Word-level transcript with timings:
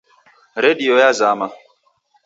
Redio 0.63 0.95
yazama. 1.03 1.47